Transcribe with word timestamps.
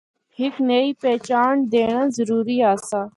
ہک 0.37 0.55
نئی 0.67 0.87
پہچانڑ 1.01 1.53
دینڑا 1.71 2.01
ضروری 2.17 2.57
آسا۔ 2.71 3.01